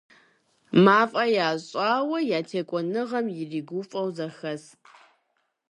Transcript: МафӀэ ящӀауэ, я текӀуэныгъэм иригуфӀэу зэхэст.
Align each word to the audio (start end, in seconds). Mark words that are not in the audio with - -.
МафӀэ 0.83 1.23
ящӀауэ, 1.47 2.17
я 2.37 2.41
текӀуэныгъэм 2.49 3.27
иригуфӀэу 3.41 4.07
зэхэст. 4.15 4.79